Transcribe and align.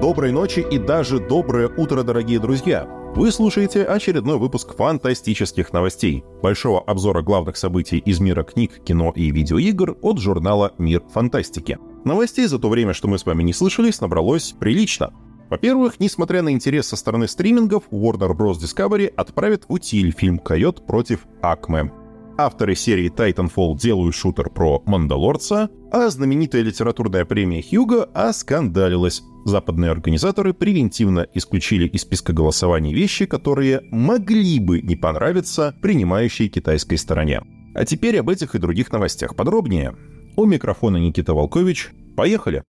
доброй 0.00 0.32
ночи 0.32 0.60
и 0.60 0.78
даже 0.78 1.20
доброе 1.20 1.68
утро, 1.68 2.02
дорогие 2.02 2.40
друзья. 2.40 2.88
Вы 3.14 3.30
слушаете 3.30 3.84
очередной 3.84 4.38
выпуск 4.38 4.74
фантастических 4.74 5.74
новостей, 5.74 6.24
большого 6.42 6.80
обзора 6.80 7.20
главных 7.20 7.58
событий 7.58 7.98
из 7.98 8.18
мира 8.18 8.42
книг, 8.42 8.82
кино 8.82 9.12
и 9.14 9.30
видеоигр 9.30 9.98
от 10.00 10.18
журнала 10.18 10.72
«Мир 10.78 11.02
фантастики». 11.12 11.78
Новостей 12.04 12.46
за 12.46 12.58
то 12.58 12.70
время, 12.70 12.94
что 12.94 13.08
мы 13.08 13.18
с 13.18 13.26
вами 13.26 13.42
не 13.42 13.52
слышались, 13.52 14.00
набралось 14.00 14.54
прилично. 14.58 15.12
Во-первых, 15.50 16.00
несмотря 16.00 16.40
на 16.40 16.50
интерес 16.50 16.86
со 16.86 16.96
стороны 16.96 17.28
стримингов, 17.28 17.82
Warner 17.90 18.34
Bros. 18.34 18.54
Discovery 18.54 19.08
отправит 19.08 19.64
в 19.68 19.72
утиль 19.72 20.12
фильм 20.12 20.38
«Койот 20.38 20.86
против 20.86 21.26
Акме». 21.42 21.92
Авторы 22.38 22.74
серии 22.74 23.10
Titanfall 23.10 23.78
делают 23.78 24.14
шутер 24.14 24.50
про 24.50 24.82
Мандалорца, 24.86 25.68
а 25.92 26.08
знаменитая 26.08 26.62
литературная 26.62 27.24
премия 27.24 27.62
Хьюга 27.62 28.04
оскандалилась. 28.14 29.22
Западные 29.44 29.90
организаторы 29.90 30.52
превентивно 30.54 31.26
исключили 31.34 31.86
из 31.88 32.02
списка 32.02 32.32
голосований 32.32 32.94
вещи, 32.94 33.26
которые 33.26 33.82
могли 33.90 34.58
бы 34.58 34.80
не 34.80 34.96
понравиться 34.96 35.74
принимающей 35.82 36.48
китайской 36.48 36.96
стороне. 36.96 37.42
А 37.74 37.84
теперь 37.84 38.18
об 38.18 38.28
этих 38.28 38.54
и 38.54 38.58
других 38.58 38.92
новостях 38.92 39.36
подробнее. 39.36 39.96
У 40.36 40.44
микрофона 40.44 40.96
Никита 40.96 41.34
Волкович. 41.34 41.90
Поехали! 42.16 42.64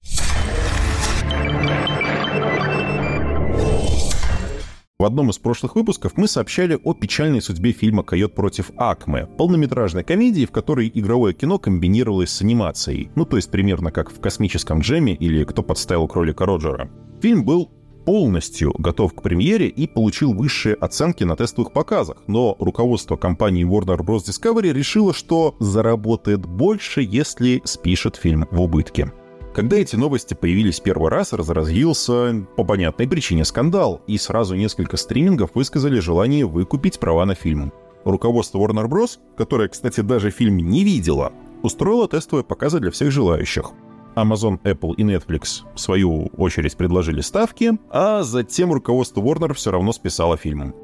В 5.01 5.05
одном 5.07 5.31
из 5.31 5.39
прошлых 5.39 5.77
выпусков 5.77 6.19
мы 6.19 6.29
сообщали 6.29 6.79
о 6.85 6.93
печальной 6.93 7.41
судьбе 7.41 7.73
фильма 7.73 8.03
«Койот 8.03 8.35
против 8.35 8.71
Акме», 8.77 9.25
полнометражной 9.25 10.05
комедии, 10.05 10.45
в 10.45 10.51
которой 10.51 10.93
игровое 10.93 11.33
кино 11.33 11.59
комбинировалось 11.59 12.29
с 12.29 12.43
анимацией, 12.43 13.11
ну 13.15 13.25
то 13.25 13.37
есть 13.37 13.51
примерно 13.51 13.93
как 13.93 14.11
в 14.11 14.21
«Космическом 14.21 14.81
джеме» 14.81 15.15
или 15.15 15.45
«Кто 15.45 15.63
подставил 15.63 16.07
кролика 16.07 16.45
Роджера». 16.45 16.91
Фильм 17.23 17.47
был 17.47 17.71
полностью 18.05 18.75
готов 18.77 19.15
к 19.15 19.23
премьере 19.23 19.69
и 19.69 19.87
получил 19.87 20.35
высшие 20.35 20.75
оценки 20.75 21.25
на 21.25 21.35
тестовых 21.35 21.73
показах, 21.73 22.19
но 22.27 22.55
руководство 22.59 23.17
компании 23.17 23.67
Warner 23.67 24.01
Bros. 24.01 24.27
Discovery 24.29 24.71
решило, 24.71 25.15
что 25.15 25.57
заработает 25.61 26.45
больше, 26.45 27.01
если 27.01 27.63
спишет 27.65 28.17
фильм 28.17 28.47
в 28.51 28.61
убытке. 28.61 29.11
Когда 29.55 29.79
эти 29.79 29.97
новости 29.97 30.35
появились 30.35 30.79
первый 30.79 31.11
раз, 31.11 31.33
разразился 31.33 32.47
по 32.57 32.63
понятной 32.63 33.09
причине 33.09 33.45
скандал, 33.45 34.01
и 34.07 34.17
сразу 34.17 34.55
несколько 34.55 34.97
стримингов 34.97 35.51
высказали 35.55 35.99
желание 35.99 36.47
выкупить 36.47 37.01
права 37.01 37.25
на 37.25 37.35
фильм. 37.35 37.73
Руководство 38.05 38.59
Warner 38.59 38.89
Bros., 38.89 39.19
которое, 39.37 39.69
кстати, 39.69 40.03
даже 40.03 40.31
фильм 40.31 40.57
не 40.57 40.85
видело, 40.85 41.33
устроило 41.63 42.07
тестовые 42.07 42.45
показы 42.45 42.79
для 42.79 42.93
всех 42.93 43.11
желающих. 43.11 43.73
Amazon, 44.15 44.61
Apple 44.63 44.95
и 44.95 45.03
Netflix 45.03 45.63
в 45.75 45.81
свою 45.81 46.27
очередь 46.37 46.77
предложили 46.77 47.21
ставки, 47.21 47.77
а 47.91 48.23
затем 48.23 48.73
руководство 48.73 49.21
Warner 49.21 49.53
все 49.55 49.73
равно 49.73 49.93
списало 49.93 50.37
фильм. 50.37 50.75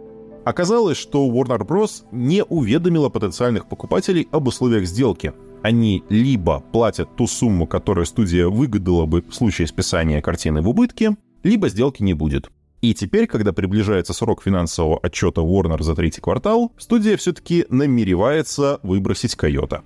Оказалось, 0.44 0.97
что 0.97 1.27
Warner 1.28 1.64
Bros. 1.67 2.05
не 2.11 2.42
уведомила 2.42 3.11
потенциальных 3.11 3.69
покупателей 3.69 4.28
об 4.33 4.48
условиях 4.48 4.87
сделки— 4.87 5.33
они 5.62 6.02
либо 6.08 6.60
платят 6.72 7.14
ту 7.16 7.26
сумму, 7.26 7.66
которую 7.66 8.06
студия 8.06 8.48
выгадала 8.48 9.06
бы 9.06 9.22
в 9.22 9.34
случае 9.34 9.66
списания 9.66 10.20
картины 10.20 10.62
в 10.62 10.68
убытке, 10.68 11.16
либо 11.42 11.68
сделки 11.68 12.02
не 12.02 12.14
будет. 12.14 12.50
И 12.82 12.94
теперь, 12.94 13.26
когда 13.26 13.52
приближается 13.52 14.12
срок 14.12 14.42
финансового 14.42 14.98
отчета 15.02 15.40
Warner 15.40 15.82
за 15.82 15.94
третий 15.94 16.20
квартал, 16.20 16.72
студия 16.78 17.16
все-таки 17.16 17.66
намеревается 17.68 18.78
выбросить 18.82 19.34
Койота. 19.34 19.82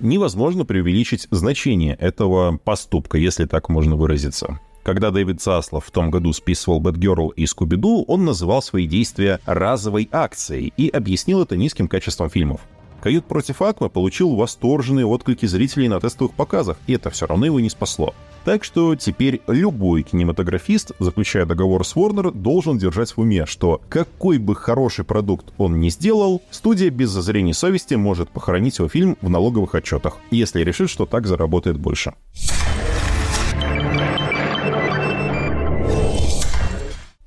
Невозможно 0.00 0.64
преувеличить 0.64 1.26
значение 1.30 1.94
этого 1.96 2.58
поступка, 2.58 3.18
если 3.18 3.46
так 3.46 3.68
можно 3.68 3.96
выразиться. 3.96 4.60
Когда 4.84 5.10
Дэвид 5.10 5.42
Заслов 5.42 5.84
в 5.84 5.90
том 5.90 6.10
году 6.10 6.32
списывал 6.32 6.80
Бэтгерл 6.80 7.28
и 7.30 7.44
Скуби-Ду, 7.44 8.04
он 8.06 8.24
называл 8.24 8.62
свои 8.62 8.86
действия 8.86 9.40
разовой 9.44 10.08
акцией 10.10 10.72
и 10.76 10.88
объяснил 10.88 11.42
это 11.42 11.56
низким 11.56 11.88
качеством 11.88 12.30
фильмов. 12.30 12.62
«Кают 13.00 13.24
против 13.26 13.62
Акма» 13.62 13.88
получил 13.88 14.34
восторженные 14.34 15.06
отклики 15.06 15.46
зрителей 15.46 15.88
на 15.88 16.00
тестовых 16.00 16.32
показах, 16.34 16.78
и 16.86 16.94
это 16.94 17.10
все 17.10 17.26
равно 17.26 17.46
его 17.46 17.60
не 17.60 17.70
спасло. 17.70 18.14
Так 18.44 18.64
что 18.64 18.96
теперь 18.96 19.42
любой 19.46 20.02
кинематографист, 20.02 20.92
заключая 20.98 21.44
договор 21.44 21.84
с 21.84 21.94
Warner, 21.94 22.32
должен 22.32 22.78
держать 22.78 23.10
в 23.10 23.18
уме, 23.18 23.46
что 23.46 23.82
какой 23.88 24.38
бы 24.38 24.56
хороший 24.56 25.04
продукт 25.04 25.52
он 25.58 25.80
ни 25.80 25.90
сделал, 25.90 26.42
студия 26.50 26.90
без 26.90 27.10
зазрений 27.10 27.52
совести 27.52 27.94
может 27.94 28.30
похоронить 28.30 28.78
его 28.78 28.88
фильм 28.88 29.18
в 29.20 29.28
налоговых 29.28 29.74
отчетах, 29.74 30.16
если 30.30 30.62
решит, 30.62 30.88
что 30.88 31.04
так 31.04 31.26
заработает 31.26 31.78
больше. 31.78 32.14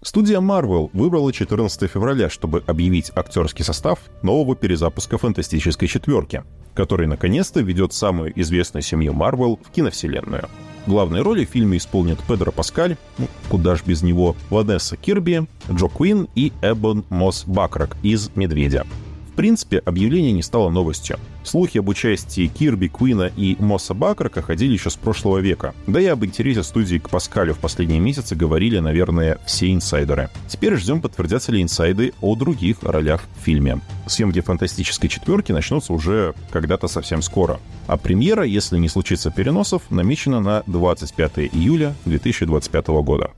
Студия 0.04 0.40
Marvel 0.40 0.90
выбрала 0.94 1.32
14 1.32 1.90
февраля, 1.90 2.28
чтобы 2.28 2.64
объявить 2.66 3.12
актерский 3.16 3.64
состав 3.64 4.00
нового 4.24 4.56
перезапуска 4.56 5.20
«Фантастической 5.20 5.88
четверки», 5.88 6.44
который 6.74 7.06
наконец-то 7.06 7.62
ведет 7.62 7.94
самую 7.94 8.40
известную 8.42 8.82
семью 8.82 9.14
Marvel 9.14 9.60
в 9.64 9.70
киновселенную. 9.70 10.50
Главные 10.88 11.22
роли 11.22 11.46
в 11.46 11.50
фильме 11.50 11.78
исполнят 11.78 12.18
Педро 12.28 12.52
Паскаль, 12.52 12.98
ну, 13.20 13.28
куда 13.48 13.76
ж 13.76 13.84
без 13.86 14.02
него, 14.02 14.36
Ванесса 14.50 14.98
Кирби, 14.98 15.46
Джо 15.72 15.88
Куин 15.88 16.28
и 16.34 16.52
Эбон 16.64 17.06
Мосс 17.10 17.44
Бакрак 17.46 17.96
из 18.02 18.32
«Медведя». 18.34 18.88
В 19.32 19.36
принципе, 19.36 19.78
объявление 19.80 20.34
не 20.34 20.44
стало 20.44 20.70
новостью. 20.70 21.18
Слухи 21.44 21.78
об 21.78 21.88
участии 21.88 22.48
Кирби, 22.48 22.88
Куина 22.88 23.32
и 23.36 23.56
Мосса 23.60 23.94
Бакрака 23.94 24.42
ходили 24.42 24.74
еще 24.74 24.90
с 24.90 24.96
прошлого 24.96 25.38
века. 25.38 25.74
Да 25.88 26.02
и 26.02 26.06
об 26.06 26.26
интересе 26.26 26.64
студии 26.64 26.98
к 26.98 27.10
Паскалю 27.10 27.54
в 27.54 27.60
последние 27.60 28.02
месяцы 28.02 28.36
говорили, 28.36 28.80
наверное, 28.80 29.40
все 29.48 29.72
инсайдеры. 29.72 30.30
Теперь 30.50 30.76
ждем, 30.76 31.02
подтвердятся 31.02 31.54
ли 31.54 31.62
инсайды 31.62 32.14
о 32.20 32.36
других 32.36 32.84
ролях 32.84 33.24
в 33.40 33.46
фильме. 33.46 33.80
Съемки 34.06 34.42
«Фантастической 34.42 35.10
четверки» 35.10 35.54
начнутся 35.54 35.94
уже 35.94 36.34
когда-то 36.52 36.90
совсем 36.90 37.22
скоро. 37.22 37.62
А 37.88 37.96
премьера, 37.96 38.44
если 38.44 38.78
не 38.78 38.90
случится 38.90 39.32
переносов, 39.32 39.84
намечена 39.90 40.42
на 40.42 40.64
25 40.68 41.50
июля 41.54 41.96
2025 42.06 42.88
года. 42.88 43.32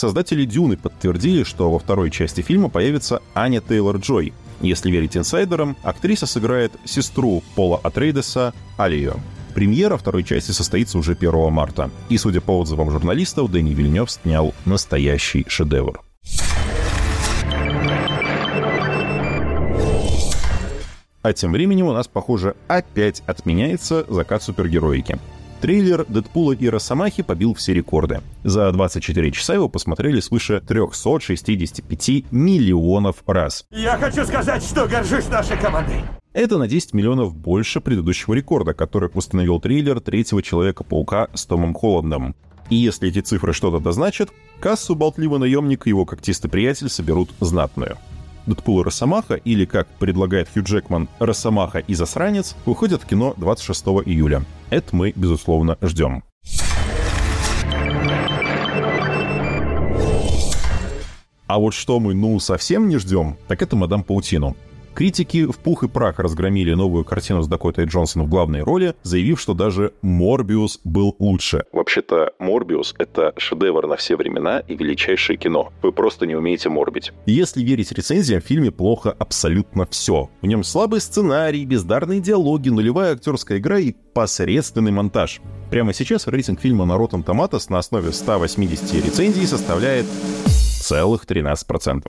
Создатели 0.00 0.46
«Дюны» 0.46 0.78
подтвердили, 0.78 1.42
что 1.42 1.70
во 1.70 1.78
второй 1.78 2.10
части 2.10 2.40
фильма 2.40 2.70
появится 2.70 3.20
Аня 3.34 3.60
Тейлор-Джой. 3.60 4.32
Если 4.62 4.90
верить 4.90 5.14
инсайдерам, 5.14 5.76
актриса 5.82 6.24
сыграет 6.24 6.72
сестру 6.86 7.42
Пола 7.54 7.78
Атрейдеса 7.82 8.54
Алию. 8.78 9.20
Премьера 9.54 9.98
второй 9.98 10.24
части 10.24 10.52
состоится 10.52 10.96
уже 10.96 11.12
1 11.12 11.52
марта. 11.52 11.90
И, 12.08 12.16
судя 12.16 12.40
по 12.40 12.58
отзывам 12.58 12.90
журналистов, 12.90 13.50
Дэнни 13.50 13.74
Вильнев 13.74 14.10
снял 14.10 14.54
настоящий 14.64 15.44
шедевр. 15.46 16.00
А 21.20 21.32
тем 21.34 21.52
временем 21.52 21.88
у 21.88 21.92
нас, 21.92 22.08
похоже, 22.08 22.56
опять 22.68 23.22
отменяется 23.26 24.06
закат 24.08 24.42
супергероики. 24.42 25.18
Трейлер 25.60 26.06
Дэдпула 26.08 26.52
и 26.52 26.68
Росомахи 26.68 27.22
побил 27.22 27.52
все 27.52 27.74
рекорды. 27.74 28.22
За 28.44 28.72
24 28.72 29.30
часа 29.30 29.54
его 29.54 29.68
посмотрели 29.68 30.20
свыше 30.20 30.62
365 30.66 32.32
миллионов 32.32 33.16
раз. 33.26 33.66
Я 33.70 33.98
хочу 33.98 34.24
сказать, 34.24 34.62
что 34.62 34.86
горжусь 34.86 35.28
нашей 35.28 35.58
командой. 35.58 36.00
Это 36.32 36.56
на 36.56 36.66
10 36.66 36.94
миллионов 36.94 37.36
больше 37.36 37.80
предыдущего 37.80 38.32
рекорда, 38.32 38.72
который 38.72 39.10
установил 39.12 39.60
трейлер 39.60 40.00
третьего 40.00 40.42
Человека-паука 40.42 41.28
с 41.34 41.44
Томом 41.44 41.74
Холландом. 41.74 42.34
И 42.70 42.76
если 42.76 43.08
эти 43.08 43.20
цифры 43.20 43.52
что-то 43.52 43.80
дозначат, 43.80 44.30
кассу 44.60 44.94
болтливый 44.94 45.40
наемник 45.40 45.86
и 45.86 45.90
его 45.90 46.06
когтистый 46.06 46.50
приятель 46.50 46.88
соберут 46.88 47.30
знатную. 47.40 47.98
Дэдпул 48.46 48.80
и 48.80 48.84
Росомаха, 48.84 49.34
или, 49.34 49.64
как 49.64 49.88
предлагает 49.98 50.48
Хью 50.48 50.62
Джекман, 50.62 51.08
Росомаха 51.18 51.78
и 51.78 51.94
Засранец, 51.94 52.56
выходят 52.66 53.02
в 53.02 53.06
кино 53.06 53.34
26 53.36 53.84
июля. 54.06 54.44
Это 54.70 54.94
мы, 54.94 55.12
безусловно, 55.14 55.76
ждем. 55.82 56.22
А 61.46 61.58
вот 61.58 61.74
что 61.74 61.98
мы, 61.98 62.14
ну, 62.14 62.38
совсем 62.38 62.88
не 62.88 62.98
ждем, 62.98 63.36
так 63.48 63.60
это 63.60 63.74
«Мадам 63.74 64.04
Паутину». 64.04 64.56
Критики 65.00 65.46
в 65.46 65.58
пух 65.58 65.82
и 65.82 65.88
прах 65.88 66.18
разгромили 66.18 66.74
новую 66.74 67.06
картину 67.06 67.40
с 67.40 67.48
Дакотой 67.48 67.86
Джонсон 67.86 68.24
в 68.24 68.28
главной 68.28 68.60
роли, 68.60 68.94
заявив, 69.02 69.40
что 69.40 69.54
даже 69.54 69.94
«Морбиус» 70.02 70.80
был 70.84 71.16
лучше. 71.18 71.64
Вообще-то 71.72 72.34
«Морбиус»— 72.38 72.94
это 72.98 73.32
шедевр 73.38 73.86
на 73.86 73.96
все 73.96 74.14
времена 74.16 74.58
и 74.58 74.76
величайшее 74.76 75.38
кино. 75.38 75.72
Вы 75.80 75.92
просто 75.92 76.26
не 76.26 76.34
умеете 76.34 76.68
морбить. 76.68 77.12
Если 77.24 77.62
верить 77.62 77.92
рецензиям, 77.92 78.42
в 78.42 78.44
фильме 78.44 78.70
плохо 78.70 79.10
абсолютно 79.18 79.86
все. 79.86 80.28
В 80.42 80.46
нем 80.46 80.62
слабый 80.62 81.00
сценарий, 81.00 81.64
бездарные 81.64 82.20
диалоги, 82.20 82.68
нулевая 82.68 83.14
актерская 83.14 83.56
игра 83.56 83.78
и 83.78 83.94
посредственный 84.12 84.92
монтаж. 84.92 85.40
Прямо 85.70 85.94
сейчас 85.94 86.26
рейтинг 86.26 86.60
фильма 86.60 86.84
на 86.84 86.98
Rotten 86.98 87.24
Tomatoes 87.24 87.70
на 87.70 87.78
основе 87.78 88.12
180 88.12 89.06
рецензий 89.06 89.46
составляет 89.46 90.04
целых 90.82 91.24
13%. 91.24 92.02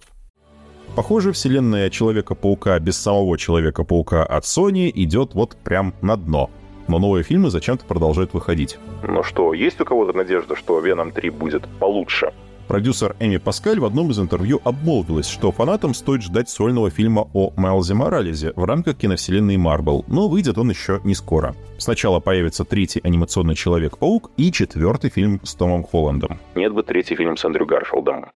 Похоже, 0.95 1.31
вселенная 1.31 1.89
Человека-паука 1.89 2.77
без 2.79 2.97
самого 2.97 3.37
Человека-паука 3.37 4.23
от 4.23 4.43
Sony 4.43 4.91
идет 4.93 5.33
вот 5.33 5.55
прям 5.55 5.93
на 6.01 6.17
дно. 6.17 6.49
но 6.87 6.99
новые 6.99 7.23
фильмы 7.23 7.49
зачем-то 7.49 7.85
продолжают 7.85 8.33
выходить. 8.33 8.77
Но 9.03 9.23
что, 9.23 9.53
есть 9.53 9.79
у 9.79 9.85
кого-то 9.85 10.11
надежда, 10.17 10.57
что 10.57 10.79
«Веном 10.79 11.09
3» 11.09 11.31
будет 11.31 11.63
получше? 11.79 12.33
Продюсер 12.67 13.15
Эми 13.19 13.37
Паскаль 13.37 13.79
в 13.79 13.85
одном 13.85 14.11
из 14.11 14.19
интервью 14.19 14.61
обмолвилась, 14.65 15.27
что 15.27 15.51
фанатам 15.51 15.93
стоит 15.93 16.23
ждать 16.23 16.49
сольного 16.49 16.89
фильма 16.89 17.29
о 17.33 17.51
Майлзе 17.55 17.93
Моралезе 17.93 18.51
в 18.55 18.65
рамках 18.65 18.97
киновселенной 18.97 19.57
Марвел, 19.57 20.03
но 20.07 20.27
выйдет 20.27 20.57
он 20.57 20.69
еще 20.69 20.99
не 21.05 21.15
скоро. 21.15 21.55
Сначала 21.77 22.19
появится 22.19 22.65
третий 22.65 22.99
анимационный 23.03 23.55
Человек-паук 23.55 24.31
и 24.37 24.51
четвертый 24.51 25.09
фильм 25.09 25.39
с 25.43 25.55
Томом 25.55 25.83
Холландом. 25.83 26.39
Нет 26.55 26.73
бы 26.73 26.83
третий 26.83 27.15
фильм 27.15 27.37
с 27.37 27.45
Эндрю 27.45 27.65
Гарфилдом. 27.65 28.31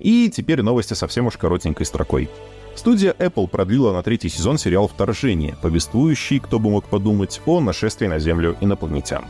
И 0.00 0.30
теперь 0.34 0.62
новости 0.62 0.94
совсем 0.94 1.26
уж 1.26 1.36
коротенькой 1.36 1.86
строкой. 1.86 2.28
Студия 2.74 3.14
Apple 3.18 3.46
продлила 3.46 3.92
на 3.92 4.02
третий 4.02 4.28
сезон 4.28 4.56
сериал 4.56 4.88
«Вторжение», 4.88 5.56
повествующий, 5.60 6.40
кто 6.40 6.58
бы 6.58 6.70
мог 6.70 6.86
подумать, 6.86 7.40
о 7.46 7.60
нашествии 7.60 8.06
на 8.06 8.18
Землю 8.18 8.56
инопланетян. 8.60 9.24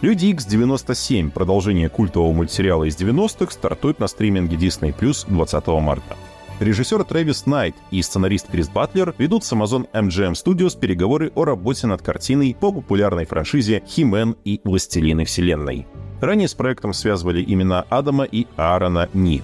«Люди 0.00 0.26
X 0.26 0.46
97», 0.46 1.30
продолжение 1.30 1.88
культового 1.88 2.32
мультсериала 2.32 2.84
из 2.84 2.96
90-х, 2.96 3.52
стартует 3.52 3.98
на 3.98 4.06
стриминге 4.06 4.56
Disney 4.56 4.94
Plus 4.96 5.26
20 5.28 5.66
марта. 5.66 6.16
Режиссер 6.58 7.04
Трэвис 7.04 7.44
Найт 7.44 7.74
и 7.90 8.00
сценарист 8.00 8.48
Крис 8.50 8.68
Батлер 8.68 9.14
ведут 9.18 9.44
с 9.44 9.52
Amazon 9.52 9.86
MGM 9.92 10.32
Studios 10.32 10.78
переговоры 10.78 11.30
о 11.34 11.44
работе 11.44 11.86
над 11.86 12.00
картиной 12.00 12.56
по 12.58 12.72
популярной 12.72 13.26
франшизе 13.26 13.82
«Химен» 13.86 14.36
и 14.44 14.62
«Властелины 14.64 15.26
Вселенной». 15.26 15.86
Ранее 16.22 16.48
с 16.48 16.54
проектом 16.54 16.94
связывали 16.94 17.44
имена 17.46 17.84
Адама 17.90 18.24
и 18.24 18.46
Аарона 18.56 19.10
Ни. 19.12 19.42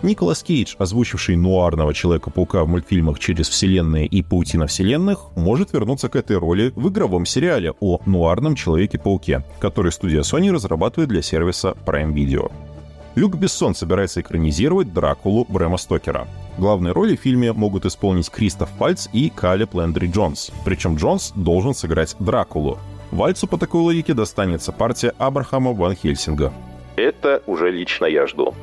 Николас 0.00 0.44
Кейдж, 0.44 0.76
озвучивший 0.78 1.34
нуарного 1.34 1.92
Человека-паука 1.92 2.62
в 2.62 2.68
мультфильмах 2.68 3.18
«Через 3.18 3.48
вселенные» 3.48 4.06
и 4.06 4.22
«Паутина 4.22 4.68
вселенных», 4.68 5.34
может 5.34 5.72
вернуться 5.72 6.08
к 6.08 6.14
этой 6.14 6.38
роли 6.38 6.72
в 6.76 6.88
игровом 6.88 7.26
сериале 7.26 7.72
о 7.80 8.00
нуарном 8.06 8.54
Человеке-пауке, 8.54 9.42
который 9.58 9.90
студия 9.90 10.20
Sony 10.20 10.52
разрабатывает 10.52 11.08
для 11.08 11.20
сервиса 11.20 11.74
Prime 11.84 12.12
Video. 12.12 12.52
Люк 13.16 13.34
Бессон 13.34 13.74
собирается 13.74 14.20
экранизировать 14.20 14.92
Дракулу 14.92 15.44
Брэма 15.48 15.78
Стокера. 15.78 16.28
Главные 16.58 16.92
роли 16.92 17.16
в 17.16 17.20
фильме 17.20 17.52
могут 17.52 17.84
исполнить 17.84 18.30
Кристоф 18.30 18.70
Пальц 18.78 19.08
и 19.12 19.32
Калеб 19.34 19.74
Лендри 19.74 20.06
Джонс. 20.06 20.52
Причем 20.64 20.94
Джонс 20.94 21.32
должен 21.34 21.74
сыграть 21.74 22.14
Дракулу. 22.20 22.78
Вальцу 23.10 23.48
по 23.48 23.58
такой 23.58 23.80
логике 23.80 24.14
достанется 24.14 24.70
партия 24.70 25.12
Абрахама 25.18 25.72
Ван 25.72 25.96
Хельсинга. 25.96 26.52
Это 26.94 27.42
уже 27.46 27.72
лично 27.72 28.04
я 28.04 28.28
жду. 28.28 28.54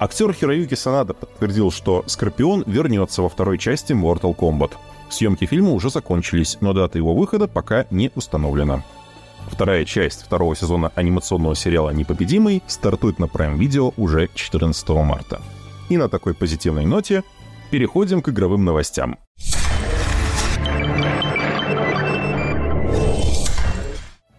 Актер 0.00 0.32
Хироюки 0.32 0.74
Санада 0.74 1.12
подтвердил, 1.12 1.72
что 1.72 2.04
Скорпион 2.06 2.62
вернется 2.66 3.20
во 3.20 3.28
второй 3.28 3.58
части 3.58 3.92
Mortal 3.92 4.36
Kombat. 4.36 4.72
Съемки 5.10 5.44
фильма 5.44 5.70
уже 5.70 5.90
закончились, 5.90 6.56
но 6.60 6.72
дата 6.72 6.98
его 6.98 7.14
выхода 7.14 7.48
пока 7.48 7.84
не 7.90 8.12
установлена. 8.14 8.84
Вторая 9.50 9.84
часть 9.84 10.22
второго 10.22 10.54
сезона 10.54 10.92
анимационного 10.94 11.56
сериала 11.56 11.90
«Непобедимый» 11.90 12.62
стартует 12.68 13.18
на 13.18 13.24
Prime 13.24 13.56
Video 13.58 13.92
уже 13.96 14.28
14 14.34 14.88
марта. 14.90 15.40
И 15.88 15.96
на 15.96 16.08
такой 16.08 16.34
позитивной 16.34 16.86
ноте 16.86 17.24
переходим 17.70 18.22
к 18.22 18.28
игровым 18.28 18.64
новостям. 18.64 19.18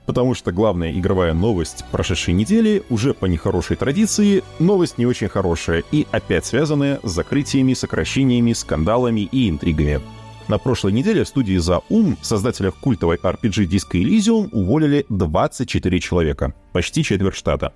Потому 0.09 0.33
что 0.33 0.51
главная 0.51 0.91
игровая 0.91 1.35
новость 1.35 1.85
прошедшей 1.91 2.33
недели 2.33 2.81
уже 2.89 3.13
по 3.13 3.27
нехорошей 3.27 3.75
традиции 3.75 4.44
новость 4.57 4.97
не 4.97 5.06
очень 5.06 5.27
хорошая 5.27 5.83
и 5.91 6.07
опять 6.09 6.47
связанная 6.47 7.00
с 7.03 7.11
закрытиями, 7.11 7.75
сокращениями, 7.75 8.53
скандалами 8.53 9.29
и 9.31 9.47
интригами. 9.47 10.01
На 10.47 10.57
прошлой 10.57 10.94
неделе 10.94 11.23
в 11.23 11.27
студии 11.27 11.57
«За 11.57 11.81
Ум» 11.89 12.17
создателя 12.23 12.71
культовой 12.71 13.17
RPG 13.17 13.67
Disco 13.67 14.01
Elysium 14.01 14.50
уволили 14.51 15.06
24 15.09 16.00
человека, 16.00 16.56
почти 16.73 17.03
четверть 17.03 17.35
штата. 17.35 17.71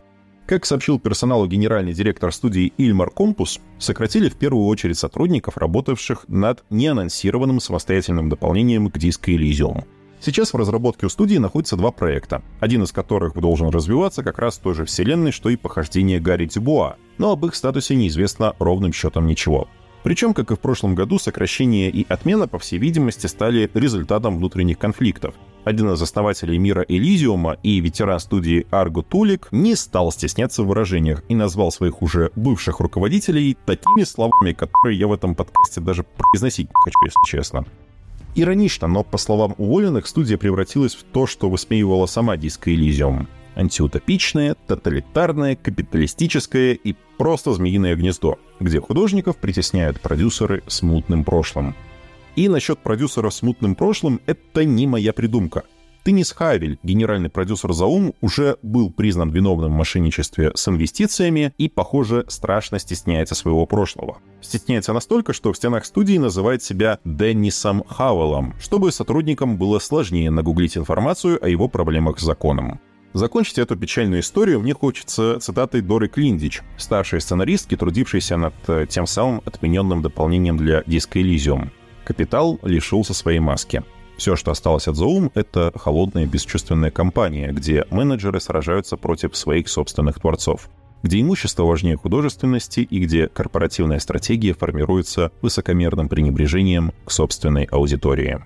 Как 0.48 0.66
сообщил 0.66 1.00
персоналу 1.00 1.46
генеральный 1.46 1.94
директор 1.94 2.34
студии 2.34 2.74
Ильмар 2.80 3.12
Компус, 3.12 3.60
сократили 3.78 4.28
в 4.30 4.38
первую 4.38 4.66
очередь 4.66 4.98
сотрудников, 4.98 5.58
работавших 5.58 6.26
над 6.28 6.64
неанонсированным 6.72 7.60
самостоятельным 7.60 8.30
дополнением 8.30 8.90
к 8.90 8.98
Disco 8.98 9.28
Elysium— 9.28 9.84
Сейчас 10.26 10.54
в 10.54 10.58
разработке 10.58 11.06
у 11.06 11.10
студии 11.10 11.36
находятся 11.36 11.76
два 11.76 11.92
проекта, 11.92 12.44
один 12.62 12.84
из 12.84 12.94
которых 12.94 13.34
должен 13.34 13.68
развиваться 13.68 14.24
как 14.24 14.40
раз 14.40 14.58
в 14.58 14.62
той 14.62 14.74
же 14.74 14.86
вселенной, 14.86 15.34
что 15.34 15.50
и 15.50 15.58
похождение 15.58 16.22
Гарри 16.22 16.46
Дюбуа, 16.46 16.96
но 17.18 17.34
об 17.34 17.46
их 17.46 17.56
статусе 17.56 17.96
неизвестно 17.96 18.56
ровным 18.58 18.94
счетом 18.94 19.28
ничего. 19.28 19.68
Причем, 20.02 20.34
как 20.34 20.52
и 20.52 20.56
в 20.56 20.60
прошлом 20.60 20.96
году, 20.96 21.20
сокращение 21.20 21.90
и 21.90 22.06
отмена, 22.08 22.48
по 22.48 22.58
всей 22.58 22.80
видимости, 22.80 23.28
стали 23.28 23.70
результатом 23.74 24.38
внутренних 24.38 24.80
конфликтов. 24.80 25.36
Один 25.66 25.92
из 25.92 26.02
основателей 26.02 26.58
мира 26.58 26.86
Элизиума 26.88 27.58
и 27.62 27.82
ветеран 27.82 28.22
студии 28.22 28.66
Арго 28.72 29.02
Тулик 29.02 29.50
не 29.52 29.76
стал 29.76 30.10
стесняться 30.14 30.64
в 30.64 30.68
выражениях 30.68 31.22
и 31.28 31.36
назвал 31.36 31.70
своих 31.70 32.02
уже 32.02 32.32
бывших 32.38 32.80
руководителей 32.80 33.58
такими 33.66 34.06
словами, 34.06 34.54
которые 34.54 34.98
я 34.98 35.08
в 35.08 35.14
этом 35.14 35.36
подкасте 35.36 35.82
даже 35.82 36.04
произносить 36.04 36.70
не 36.70 36.82
хочу, 36.82 37.00
если 37.04 37.38
честно. 37.38 37.66
Иронично, 38.36 38.88
но, 38.88 39.04
по 39.04 39.18
словам 39.18 39.54
уволенных, 39.58 40.08
студия 40.08 40.38
превратилась 40.38 40.96
в 40.96 41.04
то, 41.04 41.28
что 41.28 41.50
высмеивала 41.50 42.08
сама 42.08 42.36
Disco 42.36 42.74
Elysium. 42.74 43.28
Антиутопичное, 43.56 44.56
тоталитарное, 44.68 45.56
капиталистическое 45.56 46.74
и 46.74 46.96
просто 47.18 47.54
змеиное 47.54 47.96
гнездо, 47.96 48.40
где 48.60 48.82
художников 48.82 49.38
притесняют 49.38 50.02
продюсеры 50.02 50.64
с 50.66 50.82
мутным 50.82 51.24
прошлым. 51.24 51.76
И 52.36 52.50
насчет 52.50 52.80
продюсера 52.80 53.30
с 53.30 53.44
мутным 53.44 53.76
прошлым— 53.76 54.20
это 54.26 54.66
не 54.66 54.88
моя 54.88 55.14
придумка. 55.14 55.64
Теннис 56.04 56.34
Хавель, 56.34 56.80
генеральный 56.84 57.30
продюсер 57.30 57.72
Заум, 57.72 58.14
уже 58.20 58.58
был 58.62 58.92
признан 58.92 59.30
виновным 59.30 59.72
в 59.72 59.78
мошенничестве 59.78 60.52
с 60.54 60.68
инвестициями 60.68 61.54
и, 61.58 61.70
похоже, 61.70 62.26
страшно 62.28 62.78
стесняется 62.78 63.36
своего 63.36 63.66
прошлого. 63.66 64.18
Стесняется 64.42 64.92
настолько, 64.92 65.32
что 65.32 65.54
в 65.54 65.58
стенах 65.58 65.86
студии 65.86 66.18
называет 66.18 66.62
себя 66.62 67.00
Деннисом 67.06 67.86
Хауэллом, 67.88 68.54
чтобы 68.60 68.92
сотрудникам 68.92 69.58
было 69.58 69.80
сложнее 69.80 70.30
нагуглить 70.30 70.76
информацию 70.76 71.42
о 71.42 71.48
его 71.48 71.70
проблемах 71.70 72.20
с 72.20 72.24
законом. 72.24 72.82
Закончить 73.14 73.60
эту 73.60 73.78
печальную 73.78 74.22
историю 74.22 74.60
мне 74.60 74.74
хочется 74.74 75.40
цитатой 75.40 75.80
Доры 75.80 76.10
Клиндич, 76.10 76.64
старшей 76.78 77.22
сценаристки, 77.22 77.78
трудившейся 77.78 78.36
над 78.36 78.56
э, 78.68 78.88
тем 78.90 79.08
самым 79.08 79.42
отмененным 79.46 80.02
дополнением 80.02 80.58
для 80.58 80.84
диска 80.86 81.20
Elysium. 81.20 81.70
Капитал 82.04 82.60
лишился 82.64 83.14
своей 83.14 83.40
маски. 83.40 83.84
Все, 84.18 84.36
что 84.36 84.52
осталось 84.52 84.88
от 84.88 84.96
Zoom, 84.96 85.32
это 85.34 85.72
холодная 85.76 86.26
бесчувственная 86.26 86.92
компания, 86.92 87.52
где 87.52 87.86
менеджеры 87.90 88.40
сражаются 88.40 88.98
против 88.98 89.36
своих 89.36 89.68
собственных 89.68 90.20
творцов 90.20 90.70
где 91.04 91.20
имущество 91.20 91.64
важнее 91.64 91.98
художественности 91.98 92.80
и 92.80 93.00
где 93.00 93.28
корпоративная 93.28 94.00
стратегия 94.00 94.54
формируется 94.54 95.32
высокомерным 95.42 96.08
пренебрежением 96.08 96.94
к 97.06 97.12
собственной 97.12 97.66
аудитории. 97.66 98.40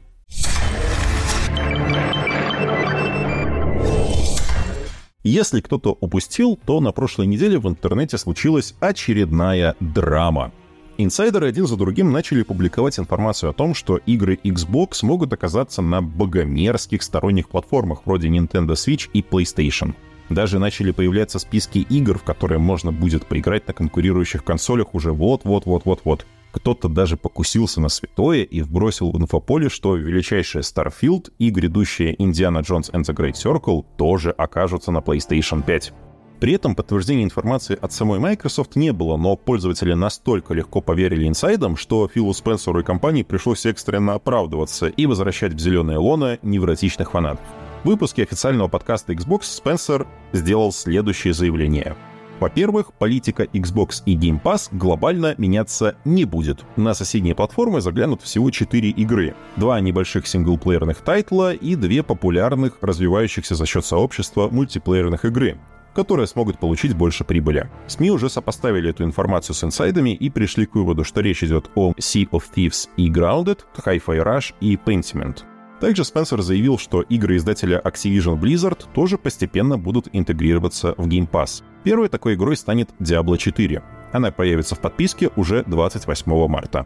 Если 5.23 5.59
кто-то 5.59 5.95
упустил, 5.99 6.57
то 6.65 6.79
на 6.79 6.91
прошлой 6.91 7.27
неделе 7.27 7.59
в 7.59 7.67
интернете 7.67 8.17
случилась 8.17 8.73
очередная 8.79 9.75
драма. 9.79 10.51
Инсайдеры 10.99 11.47
один 11.47 11.67
за 11.67 11.77
другим 11.77 12.11
начали 12.11 12.41
публиковать 12.41 12.97
информацию 12.97 13.51
о 13.51 13.53
том, 13.53 13.75
что 13.75 13.97
игры 13.97 14.39
Xbox 14.43 15.03
могут 15.03 15.31
оказаться 15.31 15.83
на 15.83 16.01
богомерзких 16.01 17.03
сторонних 17.03 17.49
платформах 17.49 18.01
вроде 18.05 18.29
Nintendo 18.29 18.71
Switch 18.71 19.07
и 19.13 19.21
PlayStation. 19.21 19.93
Даже 20.31 20.57
начали 20.57 20.89
появляться 20.89 21.37
списки 21.37 21.85
игр, 21.87 22.17
в 22.17 22.23
которые 22.23 22.57
можно 22.57 22.91
будет 22.91 23.27
поиграть 23.27 23.67
на 23.67 23.75
конкурирующих 23.75 24.43
консолях 24.43 24.95
уже 24.95 25.11
вот-вот-вот-вот-вот. 25.11 26.25
Кто-то 26.51 26.89
даже 26.89 27.15
покусился 27.15 27.79
на 27.79 27.89
святое 27.89 28.41
и 28.41 28.63
вбросил 28.63 29.11
в 29.11 29.17
инфополе, 29.21 29.69
что 29.69 29.95
величайшая 29.95 30.63
Starfield 30.63 31.31
и 31.37 31.51
грядущая 31.51 32.13
Indiana 32.13 32.63
Jones 32.63 32.91
and 32.91 33.03
the 33.03 33.15
Great 33.15 33.35
Circle 33.35 33.85
тоже 33.97 34.31
окажутся 34.31 34.91
на 34.91 34.97
PlayStation 34.97 35.63
5. 35.63 35.93
При 36.39 36.53
этом 36.53 36.75
подтверждения 36.75 37.23
информации 37.23 37.77
от 37.81 37.91
самой 37.91 38.19
Microsoft 38.19 38.75
не 38.75 38.93
было, 38.93 39.17
но 39.17 39.35
пользователи 39.35 39.93
настолько 39.93 40.53
легко 40.53 40.81
поверили 40.81 41.27
инсайдам, 41.27 41.75
что 41.75 42.07
Филу 42.07 42.31
Спенсеру 42.33 42.81
и 42.81 42.83
компании 42.83 43.23
пришлось 43.23 43.65
экстренно 43.65 44.13
оправдываться 44.13 44.87
и 44.87 45.07
возвращать 45.07 45.53
в 45.53 45.59
зеленое 45.59 45.97
лоно 45.97 46.37
невротичных 46.43 47.11
фанатов. 47.11 47.43
В 47.83 47.87
выпуске 47.87 48.21
официального 48.23 48.67
подкаста 48.67 49.13
Xbox 49.13 49.43
Спенсер 49.43 50.05
сделал 50.31 50.71
следующее 50.71 51.33
заявление. 51.33 51.95
Во-первых, 52.39 52.93
политика 52.93 53.45
Xbox 53.45 54.03
и 54.05 54.15
Game 54.15 54.39
Pass 54.39 54.67
глобально 54.71 55.33
меняться 55.39 55.95
не 56.05 56.25
будет. 56.25 56.63
На 56.75 56.93
соседние 56.93 57.33
платформы 57.33 57.81
заглянут 57.81 58.21
всего 58.21 58.51
4 58.51 58.91
игры. 58.91 59.33
Два 59.55 59.79
небольших 59.79 60.27
синглплеерных 60.27 60.97
тайтла 60.97 61.53
и 61.53 61.75
две 61.75 62.03
популярных, 62.03 62.77
развивающихся 62.81 63.55
за 63.55 63.65
счет 63.65 63.85
сообщества 63.85 64.49
мультиплеерных 64.49 65.25
игры 65.25 65.57
которые 65.97 66.27
смогут 66.27 66.59
получить 66.59 66.95
больше 66.95 67.23
прибыли. 67.23 67.71
СМИ 67.87 68.11
уже 68.11 68.29
сопоставили 68.29 68.91
эту 68.91 69.03
информацию 69.03 69.55
с 69.55 69.63
инсайдами 69.63 70.11
и 70.11 70.29
пришли 70.29 70.67
к 70.67 70.75
выводу, 70.75 71.03
что 71.03 71.21
речь 71.21 71.43
идет 71.43 71.71
о 71.73 71.93
Sea 71.93 72.29
of 72.29 72.43
Thieves 72.55 72.87
и 72.97 73.09
Grounded, 73.09 73.61
Hi-Fi 73.83 74.23
Rush 74.23 74.53
и 74.61 74.75
Pentiment. 74.75 75.39
Также 75.81 76.03
Спенсер 76.03 76.43
заявил, 76.43 76.77
что 76.77 77.01
игры 77.01 77.37
издателя 77.37 77.81
Activision 77.83 78.39
Blizzard 78.39 78.85
тоже 78.93 79.17
постепенно 79.17 79.79
будут 79.79 80.07
интегрироваться 80.13 80.93
в 80.97 81.07
Game 81.07 81.27
Pass. 81.27 81.63
Первой 81.83 82.09
такой 82.09 82.35
игрой 82.35 82.57
станет 82.57 82.91
Diablo 82.99 83.35
4. 83.35 83.81
Она 84.13 84.29
появится 84.29 84.75
в 84.75 84.79
подписке 84.79 85.31
уже 85.35 85.63
28 85.63 86.47
марта. 86.47 86.85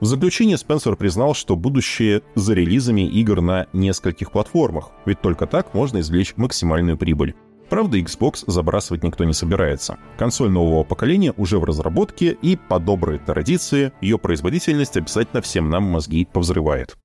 В 0.00 0.04
заключение 0.04 0.56
Спенсер 0.56 0.96
признал, 0.96 1.34
что 1.34 1.54
будущее 1.54 2.22
за 2.34 2.54
релизами 2.54 3.02
игр 3.02 3.40
на 3.40 3.68
нескольких 3.72 4.32
платформах, 4.32 4.90
ведь 5.06 5.20
только 5.20 5.46
так 5.46 5.74
можно 5.74 6.00
извлечь 6.00 6.34
максимальную 6.36 6.98
прибыль. 6.98 7.36
Правда, 7.68 7.98
Xbox 7.98 8.44
забрасывать 8.46 9.02
никто 9.02 9.24
не 9.24 9.34
собирается. 9.34 9.98
Консоль 10.16 10.50
нового 10.50 10.84
поколения 10.84 11.34
уже 11.36 11.58
в 11.58 11.64
разработке, 11.64 12.36
и 12.40 12.56
по 12.56 12.78
доброй 12.78 13.18
традиции 13.18 13.92
ее 14.00 14.18
производительность 14.18 14.96
обязательно 14.96 15.42
всем 15.42 15.68
нам 15.68 15.84
мозги 15.84 16.26
повзрывает. 16.32 16.96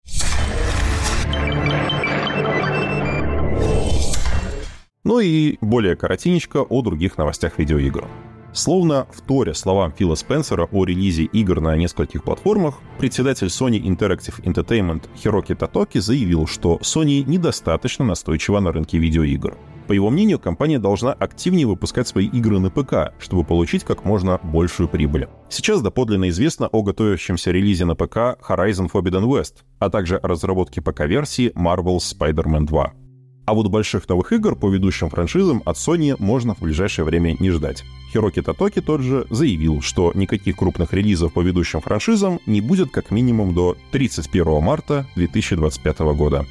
Ну 5.04 5.20
и 5.20 5.58
более 5.60 5.98
коротенечко 5.98 6.60
о 6.60 6.82
других 6.82 7.18
новостях 7.18 7.60
видеоигр. 7.60 8.08
Словно 8.54 9.08
вторя 9.12 9.54
словам 9.54 9.92
Фила 9.92 10.16
Спенсера 10.16 10.70
о 10.72 10.86
релизе 10.86 11.24
игр 11.24 11.60
на 11.60 11.76
нескольких 11.76 12.24
платформах, 12.24 12.76
председатель 13.00 13.48
Sony 13.48 13.82
Interactive 13.82 14.42
Entertainment 14.44 15.10
Хироки 15.18 15.56
Татоки 15.56 15.98
заявил, 15.98 16.48
что 16.48 16.78
Sony 16.78 17.24
недостаточно 17.26 18.06
настойчива 18.06 18.60
на 18.60 18.72
рынке 18.72 19.00
видеоигр. 19.00 19.58
По 19.88 19.94
его 19.94 20.10
мнению, 20.10 20.40
компания 20.40 20.80
должна 20.80 21.12
активнее 21.12 21.68
выпускать 21.68 22.08
свои 22.08 22.28
игры 22.28 22.60
на 22.60 22.70
ПК, 22.70 23.14
чтобы 23.20 23.44
получить 23.44 23.84
как 23.84 24.06
можно 24.06 24.40
большую 24.42 24.88
прибыль. 24.88 25.28
Сейчас 25.50 25.82
доподлинно 25.82 26.30
известно 26.30 26.68
о 26.68 26.84
готовящемся 26.84 27.52
релизе 27.52 27.86
на 27.86 27.96
ПК 27.96 28.40
Horizon 28.48 28.90
Forbidden 28.92 29.26
West, 29.26 29.64
а 29.80 29.90
также 29.90 30.18
о 30.18 30.28
разработке 30.28 30.82
ПК-версии 30.82 31.52
Marvel's 31.52 32.16
Spider-Man 32.18 32.66
2. 32.66 32.94
А 33.46 33.54
вот 33.54 33.68
больших 33.68 34.08
новых 34.08 34.32
игр 34.32 34.56
по 34.56 34.70
ведущим 34.70 35.10
франшизам 35.10 35.62
от 35.66 35.76
Sony 35.76 36.16
можно 36.18 36.56
в 36.56 36.62
ближайшее 36.62 37.04
время 37.04 37.36
не 37.40 37.50
ждать. 37.50 37.84
Хироки 38.14 38.42
Татоки 38.42 38.80
тот 38.80 39.02
же 39.02 39.28
заявил, 39.30 39.82
что 39.82 40.14
никаких 40.16 40.56
крупных 40.56 40.94
релизов 40.94 41.34
по 41.34 41.42
ведущим 41.42 41.82
франшизам 41.82 42.40
не 42.46 42.62
будет 42.62 42.92
как 42.92 43.12
минимум 43.12 43.54
до 43.54 43.76
31 43.92 44.62
марта 44.62 45.06
2025 45.16 46.00
года. 46.16 46.46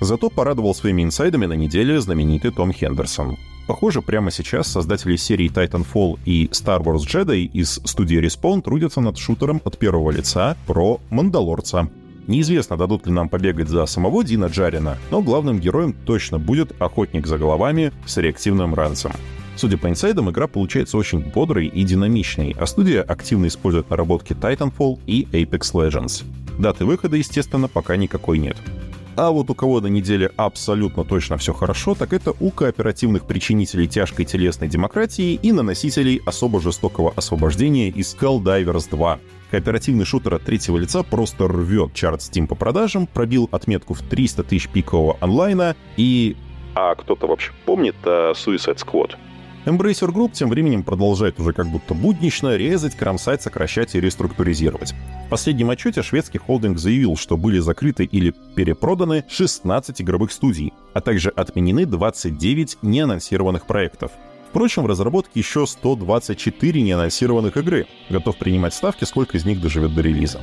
Зато 0.00 0.30
порадовал 0.30 0.74
своими 0.74 1.02
инсайдами 1.02 1.46
на 1.46 1.54
неделе 1.54 2.00
знаменитый 2.00 2.50
Том 2.50 2.72
Хендерсон. 2.72 3.36
Похоже, 3.66 4.02
прямо 4.02 4.30
сейчас 4.30 4.68
создатели 4.68 5.16
серий 5.16 5.48
Titanfall 5.48 6.18
и 6.24 6.46
Star 6.52 6.82
Wars 6.82 7.00
Jedi 7.06 7.44
из 7.44 7.80
студии 7.84 8.20
Respawn 8.20 8.62
трудятся 8.62 9.00
над 9.00 9.18
шутером 9.18 9.60
от 9.64 9.78
первого 9.78 10.10
лица 10.10 10.56
про 10.66 11.00
Мандалорца— 11.10 11.88
Неизвестно, 12.26 12.76
дадут 12.76 13.06
ли 13.06 13.12
нам 13.12 13.28
побегать 13.28 13.68
за 13.68 13.86
самого 13.86 14.24
Дина 14.24 14.46
Джарина, 14.46 14.98
но 15.10 15.22
главным 15.22 15.60
героем 15.60 15.92
точно 15.92 16.38
будет 16.38 16.80
охотник 16.80 17.26
за 17.26 17.38
головами 17.38 17.92
с 18.04 18.16
реактивным 18.16 18.74
ранцем. 18.74 19.12
Судя 19.54 19.78
по 19.78 19.88
инсайдам, 19.88 20.28
игра 20.30 20.48
получается 20.48 20.98
очень 20.98 21.20
бодрой 21.20 21.66
и 21.66 21.82
динамичной, 21.84 22.54
а 22.58 22.66
студия 22.66 23.02
активно 23.02 23.46
использует 23.46 23.88
наработки 23.90 24.32
Titanfall 24.32 24.98
и 25.06 25.26
Apex 25.32 25.72
Legends. 25.72 26.24
Даты 26.58 26.84
выхода, 26.84 27.16
естественно, 27.16 27.68
пока 27.68 27.96
никакой 27.96 28.38
нет. 28.38 28.56
А 29.16 29.30
вот 29.30 29.48
у 29.48 29.54
кого 29.54 29.80
на 29.80 29.86
неделе 29.86 30.30
абсолютно 30.36 31.02
точно 31.02 31.38
все 31.38 31.54
хорошо, 31.54 31.94
так 31.94 32.12
это 32.12 32.34
у 32.38 32.50
кооперативных 32.50 33.24
причинителей 33.24 33.88
тяжкой 33.88 34.26
телесной 34.26 34.68
демократии 34.68 35.32
и 35.42 35.52
наносителей 35.52 36.20
особо 36.26 36.60
жестокого 36.60 37.14
освобождения 37.16 37.88
из 37.88 38.14
Divers 38.14 38.90
2. 38.90 39.18
Кооперативный 39.50 40.04
шутер 40.04 40.34
от 40.34 40.44
третьего 40.44 40.76
лица 40.76 41.02
просто 41.02 41.48
рвет 41.48 41.94
чарт 41.94 42.20
Steam 42.20 42.46
по 42.46 42.54
продажам, 42.54 43.06
пробил 43.06 43.48
отметку 43.52 43.94
в 43.94 44.02
300 44.02 44.42
тысяч 44.42 44.68
пикового 44.68 45.16
онлайна 45.20 45.76
и... 45.96 46.36
А 46.74 46.94
кто-то 46.94 47.26
вообще 47.26 47.52
помнит 47.64 47.96
uh, 48.04 48.34
Suicide 48.34 48.76
Squad? 48.76 49.14
Embracer 49.66 50.12
Group 50.12 50.30
тем 50.32 50.48
временем 50.48 50.84
продолжает 50.84 51.40
уже 51.40 51.52
как 51.52 51.66
будто 51.66 51.92
буднично 51.92 52.56
резать, 52.56 52.94
кромсать, 52.94 53.42
сокращать 53.42 53.96
и 53.96 54.00
реструктуризировать. 54.00 54.94
В 55.26 55.28
последнем 55.28 55.70
отчете 55.70 56.02
шведский 56.02 56.38
холдинг 56.38 56.78
заявил, 56.78 57.16
что 57.16 57.36
были 57.36 57.58
закрыты 57.58 58.04
или 58.04 58.32
перепроданы 58.54 59.24
16 59.28 60.00
игровых 60.00 60.30
студий, 60.30 60.72
а 60.94 61.00
также 61.00 61.30
отменены 61.30 61.84
29 61.84 62.78
неанонсированных 62.82 63.66
проектов. 63.66 64.12
Впрочем, 64.50 64.84
в 64.84 64.86
разработке 64.86 65.40
еще 65.40 65.66
124 65.66 66.82
неанонсированных 66.82 67.56
игры. 67.56 67.88
Готов 68.08 68.36
принимать 68.36 68.72
ставки, 68.72 69.02
сколько 69.02 69.36
из 69.36 69.44
них 69.44 69.60
доживет 69.60 69.96
до 69.96 70.00
релиза. 70.00 70.40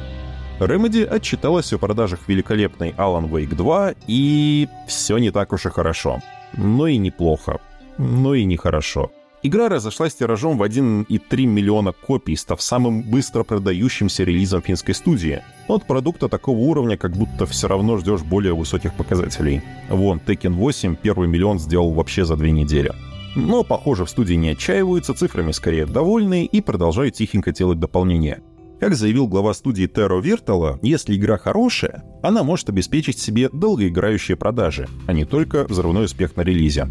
Remedy 0.60 1.06
отчиталась 1.06 1.72
о 1.72 1.78
продажах 1.78 2.28
великолепной 2.28 2.92
Alan 2.98 3.30
Wake 3.30 3.56
2, 3.56 3.94
и 4.06 4.68
все 4.90 5.18
не 5.18 5.32
так 5.32 5.54
уж 5.54 5.66
и 5.66 5.70
хорошо. 5.70 6.22
Но 6.58 6.88
и 6.88 6.98
неплохо. 6.98 7.62
Но 7.98 8.34
и 8.36 8.46
нехорошо. 8.46 9.12
Игра 9.46 9.68
разошлась 9.68 10.16
тиражом 10.16 10.58
в 10.58 10.64
1,3 10.64 11.46
миллиона 11.46 11.92
копий, 11.92 12.38
став 12.38 12.62
самым 12.62 13.04
быстро 13.04 13.44
продающимся 13.44 14.24
релизом 14.24 14.62
финской 14.62 14.96
студии. 14.96 15.42
От 15.68 15.86
продукта 15.86 16.30
такого 16.30 16.60
уровня 16.60 16.96
как 16.96 17.12
будто 17.12 17.46
все 17.46 17.68
равно 17.68 17.98
ждешь 17.98 18.22
более 18.22 18.56
высоких 18.56 18.94
показателей. 18.94 19.62
Вон, 19.90 20.22
Tekken 20.26 20.54
8 20.54 20.96
первый 20.96 21.28
миллион 21.28 21.60
сделал 21.60 21.92
вообще 21.92 22.24
за 22.24 22.38
две 22.38 22.52
недели. 22.52 22.94
Но, 23.36 23.66
похоже, 23.66 24.06
в 24.06 24.10
студии 24.10 24.36
не 24.36 24.50
отчаиваются, 24.52 25.14
цифрами 25.14 25.52
скорее 25.52 25.88
довольны 25.88 26.46
и 26.46 26.62
продолжают 26.62 27.16
тихенько 27.16 27.52
делать 27.52 27.80
дополнения. 27.80 28.42
Как 28.80 28.96
заявил 28.96 29.28
глава 29.28 29.54
студии 29.54 29.88
Terro 29.88 30.22
Virtual, 30.22 30.80
если 30.82 31.16
игра 31.16 31.38
хорошая, 31.38 32.04
она 32.22 32.44
может 32.44 32.70
обеспечить 32.70 33.20
себе 33.20 33.50
долгоиграющие 33.50 34.38
продажи, 34.38 34.88
а 35.06 35.12
не 35.12 35.26
только 35.26 35.66
взрывной 35.66 36.06
успех 36.06 36.36
на 36.38 36.42
релизе. 36.42 36.88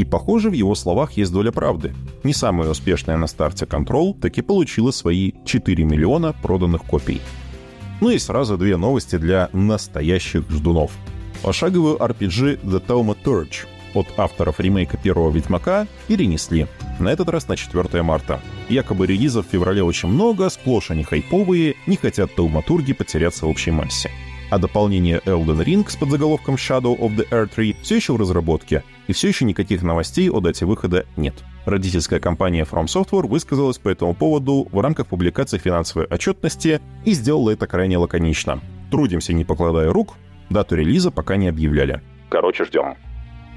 И, 0.00 0.04
похоже, 0.06 0.48
в 0.48 0.54
его 0.54 0.74
словах 0.74 1.12
есть 1.18 1.30
доля 1.30 1.52
правды. 1.52 1.94
Не 2.24 2.32
самая 2.32 2.70
успешная 2.70 3.18
на 3.18 3.26
старте 3.26 3.66
Control 3.66 4.18
таки 4.18 4.40
получила 4.40 4.92
свои 4.92 5.32
4 5.44 5.84
миллиона 5.84 6.34
проданных 6.40 6.84
копий. 6.84 7.20
Ну 8.00 8.08
и 8.08 8.18
сразу 8.18 8.56
две 8.56 8.78
новости 8.78 9.16
для 9.16 9.50
настоящих 9.52 10.50
ждунов. 10.50 10.92
Пошаговую 11.42 11.98
RPG 11.98 12.62
The 12.64 12.82
Thaumaturge 12.82 13.66
от 13.92 14.06
авторов 14.16 14.58
ремейка 14.58 14.96
первого 14.96 15.30
Ведьмака 15.30 15.86
перенесли. 16.08 16.66
На 16.98 17.10
этот 17.10 17.28
раз 17.28 17.46
на 17.46 17.58
4 17.58 18.02
марта. 18.02 18.40
Якобы 18.70 19.06
релизов 19.06 19.48
в 19.48 19.50
феврале 19.50 19.82
очень 19.82 20.08
много, 20.08 20.48
сплошь 20.48 20.90
они 20.90 21.02
хайповые, 21.02 21.74
не 21.86 21.96
хотят 21.96 22.34
тауматурги 22.34 22.94
потеряться 22.94 23.44
в 23.44 23.50
общей 23.50 23.70
массе. 23.70 24.10
А 24.50 24.58
дополнение 24.58 25.20
Elden 25.26 25.64
Ring 25.64 25.88
с 25.88 25.96
подзаголовком 25.96 26.56
Shadow 26.56 26.98
of 26.98 27.16
the 27.16 27.28
Earth 27.30 27.54
3 27.54 27.76
все 27.82 27.96
еще 27.96 28.12
в 28.14 28.16
разработке, 28.16 28.82
и 29.06 29.12
все 29.12 29.28
еще 29.28 29.44
никаких 29.44 29.82
новостей 29.82 30.28
о 30.28 30.40
дате 30.40 30.66
выхода 30.66 31.06
нет. 31.16 31.34
Родительская 31.66 32.18
компания 32.18 32.64
From 32.64 32.86
Software 32.86 33.28
высказалась 33.28 33.78
по 33.78 33.88
этому 33.88 34.12
поводу 34.14 34.68
в 34.72 34.80
рамках 34.80 35.06
публикации 35.06 35.58
финансовой 35.58 36.06
отчетности 36.06 36.80
и 37.04 37.12
сделала 37.12 37.50
это 37.50 37.68
крайне 37.68 37.96
лаконично. 37.96 38.60
Трудимся, 38.90 39.32
не 39.32 39.44
покладая 39.44 39.92
рук, 39.92 40.16
дату 40.48 40.74
релиза 40.74 41.12
пока 41.12 41.36
не 41.36 41.48
объявляли. 41.48 42.00
Короче, 42.28 42.64
ждем. 42.64 42.96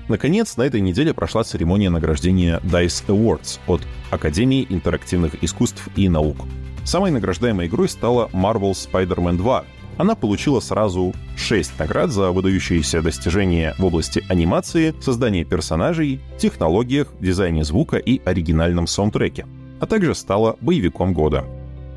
Наконец, 0.10 0.58
на 0.58 0.64
этой 0.64 0.82
неделе 0.82 1.14
прошла 1.14 1.44
церемония 1.44 1.90
награждения 1.90 2.60
DICE 2.60 3.06
Awards 3.08 3.60
от 3.66 3.82
Академии 4.12 4.68
интерактивных 4.70 5.44
искусств 5.44 5.88
и 5.96 6.08
наук. 6.10 6.38
Самой 6.84 7.12
награждаемой 7.12 7.68
игрой 7.68 7.88
стала 7.88 8.30
Marvel's 8.34 8.88
Spider-Man 8.92 9.38
2. 9.38 9.66
Она 9.98 10.16
получила 10.16 10.60
сразу 10.60 11.14
6 11.38 11.80
наград 11.80 12.10
за 12.12 12.32
выдающиеся 12.32 13.02
достижения 13.02 13.76
в 13.78 13.86
области 13.86 14.24
анимации, 14.28 14.94
создания 15.02 15.44
персонажей, 15.44 16.20
технологиях, 16.38 17.14
дизайне 17.20 17.64
звука 17.64 17.98
и 17.98 18.22
оригинальном 18.26 18.88
саундтреке, 18.88 19.46
а 19.80 19.86
также 19.86 20.16
стала 20.16 20.58
боевиком 20.62 21.14
года. 21.14 21.46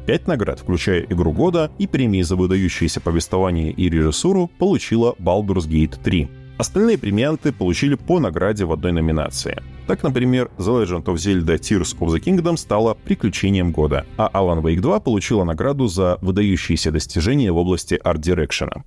Пять 0.07 0.29
наград, 0.29 0.61
включая 0.61 1.01
игру 1.03 1.33
года 1.33 1.71
и 1.79 1.87
премии 1.87 2.23
за 2.23 2.37
выдающееся 2.37 3.01
повествование 3.01 3.73
и 3.73 3.89
режиссуру, 3.89 4.51
получила 4.59 5.15
Baldur's 5.19 5.67
Gate 5.67 5.99
3. 6.03 6.29
Остальные 6.59 6.99
премианты 6.99 7.53
получили 7.53 7.97
по 7.97 8.21
награде 8.21 8.65
в 8.65 8.73
одной 8.73 8.93
номинации. 8.93 9.63
Так, 9.87 10.03
например, 10.03 10.51
The 10.59 10.83
Legend 10.83 11.05
of 11.05 11.15
Zelda 11.15 11.59
Tears 11.59 11.97
of 11.99 12.09
the 12.09 12.21
Kingdom 12.21 12.57
стала 12.57 12.95
приключением 12.95 13.71
года, 13.71 14.05
а 14.17 14.29
Alan 14.35 14.61
Wake 14.61 14.81
2 14.81 14.99
получила 14.99 15.45
награду 15.45 15.87
за 15.87 16.19
выдающиеся 16.21 16.91
достижения 16.91 17.53
в 17.53 17.57
области 17.57 17.95
арт-дирекшена. 17.95 18.83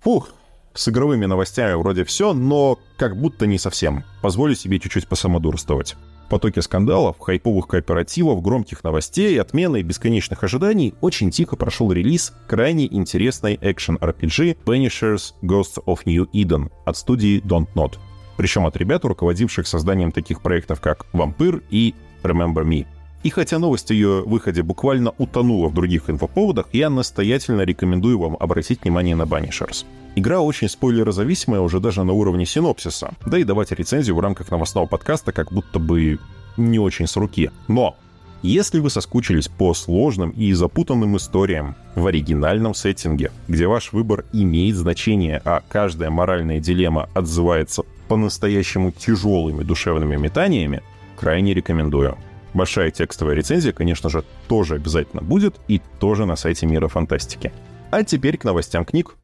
Фух, 0.00 0.30
с 0.74 0.88
игровыми 0.88 1.26
новостями 1.26 1.74
вроде 1.74 2.04
все, 2.04 2.32
но 2.32 2.78
как 2.96 3.16
будто 3.16 3.46
не 3.46 3.58
совсем. 3.58 4.04
Позволю 4.20 4.54
себе 4.54 4.80
чуть-чуть 4.80 5.06
посамодурствовать. 5.06 5.96
Потоке 6.28 6.62
скандалов, 6.62 7.18
хайповых 7.18 7.66
кооперативов, 7.66 8.42
громких 8.42 8.84
новостей, 8.84 9.40
отмены 9.40 9.80
и 9.80 9.82
бесконечных 9.82 10.44
ожиданий 10.44 10.94
очень 11.00 11.30
тихо 11.30 11.56
прошел 11.56 11.92
релиз 11.92 12.32
крайне 12.46 12.86
интересной 12.86 13.58
экшен-RPG 13.60 14.58
Punishers 14.64 15.34
Ghosts 15.42 15.82
of 15.86 16.00
New 16.04 16.28
Eden 16.32 16.70
от 16.84 16.96
студии 16.96 17.42
Don't 17.42 17.68
Not. 17.74 17.98
Причем 18.36 18.66
от 18.66 18.76
ребят, 18.76 19.04
руководивших 19.04 19.66
созданием 19.66 20.12
таких 20.12 20.42
проектов, 20.42 20.80
как 20.80 21.06
Vampire 21.12 21.62
и 21.70 21.94
Remember 22.22 22.64
Me. 22.64 22.86
И 23.22 23.30
хотя 23.30 23.58
новость 23.58 23.90
о 23.90 23.94
ее 23.94 24.22
выходе 24.22 24.62
буквально 24.62 25.12
утонула 25.18 25.68
в 25.68 25.74
других 25.74 26.08
инфоповодах, 26.08 26.66
я 26.72 26.88
настоятельно 26.88 27.62
рекомендую 27.62 28.18
вам 28.18 28.36
обратить 28.38 28.82
внимание 28.82 29.16
на 29.16 29.22
Banishers. 29.22 29.84
Игра 30.14 30.40
очень 30.40 30.68
спойлерозависимая 30.68 31.60
уже 31.60 31.80
даже 31.80 32.04
на 32.04 32.12
уровне 32.12 32.46
синопсиса, 32.46 33.12
да 33.26 33.38
и 33.38 33.44
давать 33.44 33.72
рецензию 33.72 34.16
в 34.16 34.20
рамках 34.20 34.50
новостного 34.50 34.86
подкаста 34.86 35.32
как 35.32 35.52
будто 35.52 35.78
бы 35.78 36.18
не 36.56 36.78
очень 36.78 37.06
с 37.06 37.16
руки. 37.16 37.50
Но 37.66 37.96
если 38.42 38.78
вы 38.78 38.88
соскучились 38.88 39.48
по 39.48 39.74
сложным 39.74 40.30
и 40.30 40.52
запутанным 40.52 41.16
историям 41.16 41.74
в 41.96 42.06
оригинальном 42.06 42.72
сеттинге, 42.72 43.32
где 43.48 43.66
ваш 43.66 43.92
выбор 43.92 44.24
имеет 44.32 44.76
значение, 44.76 45.42
а 45.44 45.62
каждая 45.68 46.10
моральная 46.10 46.60
дилемма 46.60 47.08
отзывается 47.14 47.82
по-настоящему 48.06 48.92
тяжелыми 48.92 49.64
душевными 49.64 50.16
метаниями, 50.16 50.82
крайне 51.16 51.52
рекомендую. 51.52 52.16
Большая 52.54 52.90
текстовая 52.90 53.34
рецензия, 53.34 53.72
конечно 53.72 54.08
же, 54.08 54.24
тоже 54.48 54.76
обязательно 54.76 55.22
будет 55.22 55.56
и 55.68 55.80
тоже 56.00 56.26
на 56.26 56.36
сайте 56.36 56.66
Мира 56.66 56.88
Фантастики. 56.88 57.52
А 57.90 58.04
теперь 58.04 58.36
к 58.36 58.44
новостям 58.44 58.84
книг. 58.84 59.16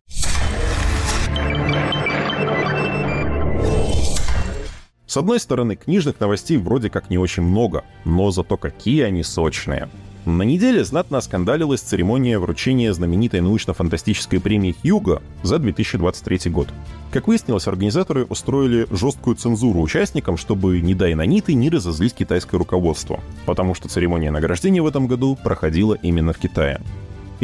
С 5.07 5.17
одной 5.17 5.39
стороны, 5.39 5.77
книжных 5.77 6.19
новостей 6.19 6.57
вроде 6.57 6.91
как 6.91 7.09
не 7.09 7.19
очень 7.19 7.45
много, 7.45 7.85
но 8.05 8.31
зато 8.31 8.57
какие 8.57 9.03
они 9.03 9.23
сочные. 9.23 9.89
На 10.27 10.41
неделе 10.43 10.83
знатно 10.85 11.19
оскандалилась 11.19 11.83
церемония 11.83 12.39
вручения 12.39 12.95
знаменитой 12.95 13.43
научно-фантастической 13.43 14.41
премии 14.41 14.75
Хьюго 14.81 15.21
за 15.43 15.59
2023 15.59 16.51
год. 16.51 16.69
Как 17.13 17.29
выяснилось, 17.29 17.67
организаторы 17.67 18.25
устроили 18.25 18.87
жесткую 18.91 19.37
цензуру 19.37 19.83
участникам, 19.83 20.39
чтобы, 20.39 20.81
не 20.81 20.95
дай 20.95 21.15
на 21.15 21.27
ниты, 21.27 21.53
не 21.53 21.69
разозлить 21.69 22.15
китайское 22.15 22.59
руководство, 22.59 23.21
потому 23.45 23.75
что 23.75 23.91
церемония 23.91 24.31
награждения 24.31 24.81
в 24.81 24.87
этом 24.87 25.09
году 25.09 25.37
проходила 25.37 25.93
именно 25.93 26.33
в 26.33 26.39
Китае. 26.39 26.81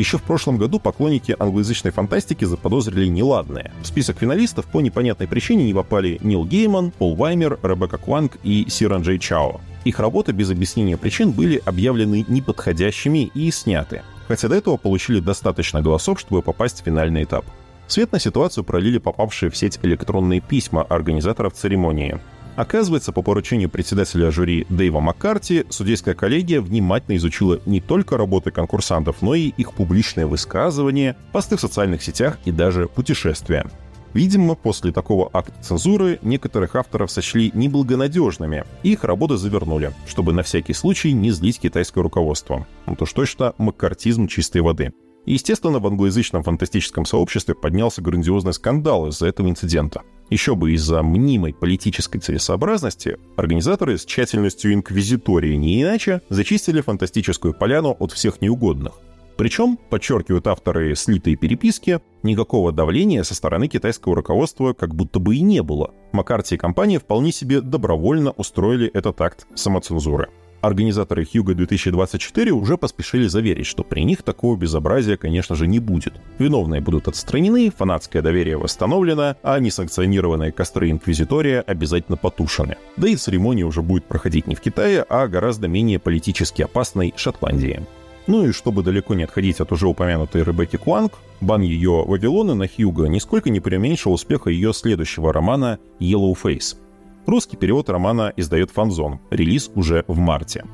Еще 0.00 0.16
в 0.16 0.22
прошлом 0.22 0.56
году 0.56 0.80
поклонники 0.80 1.36
англоязычной 1.38 1.90
фантастики 1.90 2.46
заподозрили 2.46 3.06
неладное. 3.06 3.70
В 3.82 3.86
список 3.86 4.16
финалистов 4.16 4.64
по 4.64 4.80
непонятной 4.80 5.28
причине 5.28 5.66
не 5.66 5.74
попали 5.74 6.18
Нил 6.22 6.46
Гейман, 6.46 6.90
Пол 6.90 7.16
Ваймер, 7.16 7.58
Ребекка 7.62 7.98
Кванг 7.98 8.38
и 8.42 8.64
Сиран 8.70 9.02
Джей 9.02 9.18
Чао. 9.18 9.60
Их 9.84 10.00
работы 10.00 10.32
без 10.32 10.50
объяснения 10.50 10.96
причин 10.96 11.32
были 11.32 11.60
объявлены 11.66 12.24
неподходящими 12.28 13.30
и 13.34 13.50
сняты, 13.50 14.00
хотя 14.26 14.48
до 14.48 14.54
этого 14.54 14.78
получили 14.78 15.20
достаточно 15.20 15.82
голосов, 15.82 16.18
чтобы 16.18 16.40
попасть 16.40 16.80
в 16.80 16.84
финальный 16.84 17.24
этап. 17.24 17.44
Свет 17.86 18.10
на 18.10 18.18
ситуацию 18.18 18.64
пролили 18.64 18.96
попавшие 18.96 19.50
в 19.50 19.56
сеть 19.58 19.78
электронные 19.82 20.40
письма 20.40 20.80
организаторов 20.80 21.52
церемонии. 21.52 22.18
Оказывается, 22.56 23.12
по 23.12 23.22
поручению 23.22 23.70
председателя 23.70 24.30
жюри 24.30 24.66
Дэйва 24.68 25.00
Маккарти, 25.00 25.64
судейская 25.70 26.14
коллегия 26.14 26.60
внимательно 26.60 27.16
изучила 27.16 27.60
не 27.64 27.80
только 27.80 28.16
работы 28.16 28.50
конкурсантов, 28.50 29.22
но 29.22 29.34
и 29.34 29.48
их 29.48 29.72
публичные 29.72 30.26
высказывания, 30.26 31.16
посты 31.32 31.56
в 31.56 31.60
социальных 31.60 32.02
сетях 32.02 32.38
и 32.44 32.52
даже 32.52 32.86
путешествия. 32.88 33.66
Видимо, 34.12 34.56
после 34.56 34.90
такого 34.92 35.30
акта 35.32 35.54
цензуры 35.62 36.18
некоторых 36.22 36.74
авторов 36.74 37.10
сочли 37.10 37.52
неблагонадежными, 37.54 38.64
и 38.82 38.92
их 38.92 39.04
работы 39.04 39.36
завернули, 39.36 39.92
чтобы 40.06 40.32
на 40.32 40.42
всякий 40.42 40.72
случай 40.72 41.12
не 41.12 41.30
злить 41.30 41.60
китайское 41.60 42.02
руководство. 42.02 42.66
Ну 42.86 42.96
то 42.96 43.06
что 43.06 43.24
что 43.24 43.54
маккартизм 43.58 44.26
чистой 44.26 44.62
воды. 44.62 44.92
Естественно, 45.26 45.78
в 45.78 45.86
англоязычном 45.86 46.42
фантастическом 46.42 47.04
сообществе 47.04 47.54
поднялся 47.54 48.02
грандиозный 48.02 48.54
скандал 48.54 49.08
из-за 49.08 49.26
этого 49.26 49.48
инцидента. 49.48 50.02
Еще 50.30 50.54
бы 50.54 50.72
из-за 50.72 51.02
мнимой 51.02 51.52
политической 51.52 52.18
целесообразности 52.18 53.18
организаторы 53.36 53.98
с 53.98 54.04
тщательностью 54.04 54.72
инквизитории 54.72 55.54
не 55.56 55.82
иначе 55.82 56.22
зачистили 56.28 56.80
фантастическую 56.80 57.52
поляну 57.52 57.96
от 57.98 58.12
всех 58.12 58.40
неугодных. 58.40 59.00
Причем, 59.36 59.78
подчеркивают 59.88 60.46
авторы 60.46 60.94
слитой 60.94 61.34
переписки, 61.34 62.00
никакого 62.22 62.72
давления 62.72 63.22
со 63.22 63.34
стороны 63.34 63.68
китайского 63.68 64.14
руководства 64.14 64.74
как 64.74 64.94
будто 64.94 65.18
бы 65.18 65.36
и 65.36 65.40
не 65.40 65.62
было. 65.62 65.94
Маккарти 66.12 66.56
и 66.56 66.58
компания 66.58 66.98
вполне 66.98 67.32
себе 67.32 67.60
добровольно 67.60 68.32
устроили 68.32 68.88
этот 68.88 69.20
акт 69.22 69.46
самоцензуры. 69.54 70.28
Организаторы 70.60 71.24
Хьюга 71.24 71.54
2024 71.54 72.52
уже 72.52 72.76
поспешили 72.76 73.26
заверить, 73.26 73.66
что 73.66 73.82
при 73.82 74.02
них 74.02 74.22
такого 74.22 74.56
безобразия, 74.56 75.16
конечно 75.16 75.56
же, 75.56 75.66
не 75.66 75.78
будет. 75.78 76.14
Виновные 76.38 76.82
будут 76.82 77.08
отстранены, 77.08 77.70
фанатское 77.70 78.20
доверие 78.20 78.58
восстановлено, 78.58 79.36
а 79.42 79.58
несанкционированные 79.58 80.52
костры 80.52 80.90
Инквизитория 80.90 81.62
обязательно 81.62 82.18
потушены. 82.18 82.76
Да 82.98 83.08
и 83.08 83.16
церемония 83.16 83.64
уже 83.64 83.80
будет 83.80 84.04
проходить 84.04 84.46
не 84.46 84.54
в 84.54 84.60
Китае, 84.60 85.04
а 85.08 85.28
гораздо 85.28 85.66
менее 85.66 85.98
политически 85.98 86.60
опасной 86.60 87.14
Шотландии. 87.16 87.86
Ну 88.26 88.46
и 88.46 88.52
чтобы 88.52 88.82
далеко 88.82 89.14
не 89.14 89.24
отходить 89.24 89.60
от 89.60 89.72
уже 89.72 89.88
упомянутой 89.88 90.44
Ребекки 90.44 90.76
Куанг, 90.76 91.14
бан 91.40 91.62
ее 91.62 92.04
Вавилона 92.06 92.54
на 92.54 92.68
Хьюга 92.68 93.06
нисколько 93.06 93.48
не 93.48 93.60
преуменьшил 93.60 94.12
успеха 94.12 94.50
ее 94.50 94.74
следующего 94.74 95.32
романа 95.32 95.78
«Yellow 95.98 96.36
Face», 96.40 96.76
Русский 97.26 97.56
перевод 97.56 97.88
романа 97.90 98.32
издает 98.36 98.70
Фанзон, 98.70 99.20
релиз 99.30 99.70
уже 99.74 100.04
в 100.08 100.18
марте. 100.18 100.64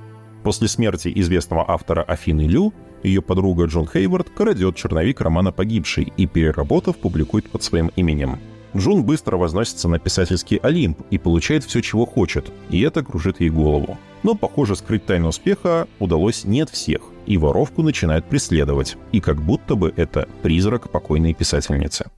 После 0.45 0.69
смерти 0.69 1.13
известного 1.17 1.69
автора 1.69 2.03
Афины 2.03 2.43
Лю, 2.43 2.73
ее 3.03 3.21
подруга 3.21 3.65
Джон 3.65 3.87
Хейвард 3.87 4.31
крадет 4.31 4.77
черновик 4.77 5.21
романа 5.21 5.51
«Погибший» 5.53 6.13
и, 6.17 6.27
переработав, 6.27 6.97
публикует 6.97 7.51
под 7.51 7.63
своим 7.63 7.91
именем. 7.97 8.39
Джун 8.77 9.05
быстро 9.05 9.37
возносится 9.37 9.89
на 9.89 9.99
писательский 9.99 10.59
Олимп 10.59 11.01
и 11.11 11.19
получает 11.19 11.65
все, 11.65 11.81
чего 11.81 12.07
хочет, 12.07 12.53
и 12.71 12.81
это 12.81 13.03
кружит 13.03 13.41
ей 13.41 13.51
голову. 13.51 13.99
Но, 14.23 14.35
похоже, 14.35 14.77
скрыть 14.77 15.05
тайну 15.05 15.29
успеха 15.29 15.89
удалось 15.99 16.45
не 16.45 16.61
от 16.61 16.71
всех, 16.71 17.01
и 17.27 17.39
воровку 17.39 17.83
начинают 17.83 18.27
преследовать, 18.27 18.97
и 19.13 19.21
как 19.21 19.43
будто 19.43 19.75
бы 19.75 19.93
это 19.97 20.29
призрак 20.43 20.91
покойной 20.91 21.35
писательницы. 21.35 22.11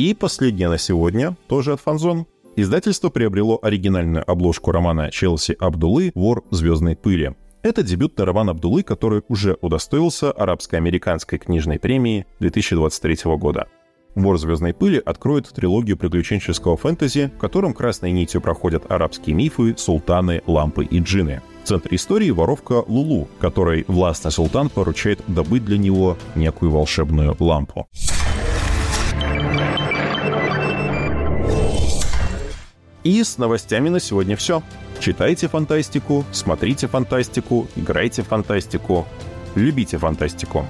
И 0.00 0.14
последнее 0.14 0.70
на 0.70 0.78
сегодня, 0.78 1.36
тоже 1.46 1.74
от 1.74 1.80
Фанзон. 1.82 2.24
Издательство 2.56 3.10
приобрело 3.10 3.58
оригинальную 3.60 4.24
обложку 4.26 4.72
романа 4.72 5.10
Челси 5.10 5.58
Абдулы 5.60 6.10
«Вор 6.14 6.42
звездной 6.50 6.96
пыли». 6.96 7.34
Это 7.62 7.82
дебютный 7.82 8.24
роман 8.24 8.48
Абдулы, 8.48 8.82
который 8.82 9.20
уже 9.28 9.58
удостоился 9.60 10.32
арабско-американской 10.32 11.38
книжной 11.38 11.78
премии 11.78 12.24
2023 12.38 13.36
года. 13.36 13.68
«Вор 14.14 14.38
звездной 14.38 14.72
пыли» 14.72 15.02
откроет 15.04 15.50
трилогию 15.50 15.98
приключенческого 15.98 16.78
фэнтези, 16.78 17.30
в 17.36 17.38
котором 17.38 17.74
красной 17.74 18.12
нитью 18.12 18.40
проходят 18.40 18.90
арабские 18.90 19.36
мифы, 19.36 19.74
султаны, 19.76 20.40
лампы 20.46 20.86
и 20.86 20.98
джины. 21.00 21.42
В 21.62 21.68
центре 21.68 21.96
истории 21.96 22.30
воровка 22.30 22.82
Лулу, 22.88 23.28
которой 23.38 23.84
властный 23.86 24.30
султан 24.30 24.70
поручает 24.70 25.20
добыть 25.26 25.66
для 25.66 25.76
него 25.76 26.16
некую 26.34 26.70
волшебную 26.70 27.36
лампу. 27.38 27.86
И 33.02 33.22
с 33.22 33.38
новостями 33.38 33.88
на 33.88 34.00
сегодня 34.00 34.36
все. 34.36 34.62
Читайте 35.00 35.48
фантастику, 35.48 36.24
смотрите 36.32 36.86
фантастику, 36.86 37.66
играйте 37.76 38.22
в 38.22 38.26
фантастику, 38.26 39.06
любите 39.54 39.96
фантастику. 39.96 40.66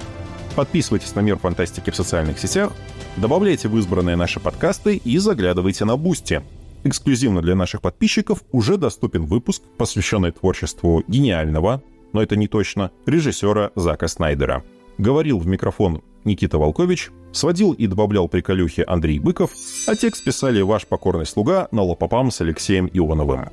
Подписывайтесь 0.55 1.15
на 1.15 1.21
Мир 1.21 1.39
Фантастики 1.39 1.91
в 1.91 1.97
социальных 1.97 2.39
сетях, 2.39 2.73
добавляйте 3.17 3.69
в 3.69 3.77
избранные 3.79 4.17
наши 4.17 4.39
подкасты 4.41 4.97
и 4.97 5.19
заглядывайте 5.19 5.85
на 5.85 5.97
Boosty. 5.97 6.43
Эксклюзивно 6.85 7.43
для 7.43 7.55
наших 7.55 7.83
подписчиков 7.83 8.43
уже 8.53 8.77
доступен 8.77 9.27
выпуск, 9.27 9.63
посвященный 9.77 10.31
творчеству 10.31 11.03
гениального, 11.07 11.83
но 12.13 12.23
это 12.23 12.37
не 12.37 12.49
точно, 12.49 12.91
режиссера 13.07 13.71
Зака 13.75 14.09
Снайдера. 14.09 14.65
Говорил 15.01 15.39
в 15.39 15.47
микрофон 15.47 16.03
Никита 16.25 16.59
Волкович, 16.59 17.11
сводил 17.33 17.73
и 17.73 17.87
добавлял 17.87 18.29
приколюхи 18.29 18.85
Андрей 18.87 19.19
Быков, 19.19 19.53
а 19.87 19.97
текст 19.97 20.23
писали 20.23 20.61
ваш 20.61 20.87
покорный 20.87 21.25
слуга 21.25 21.69
на 21.73 21.83
лопопам 21.83 22.31
с 22.31 22.43
Алексеем 22.43 22.87
Ионовым. 22.93 23.49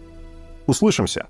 Услышимся! 0.66 1.28